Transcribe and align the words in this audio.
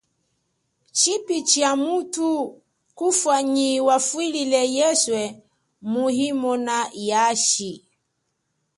Tshipi 0.95 1.37
tsha 1.49 1.71
muthu 1.83 2.29
kufa 2.97 3.35
nyi 3.53 3.69
wafile 3.87 4.61
yeswe 4.77 5.21
muimona 5.91 6.77
yashi. 7.09 7.71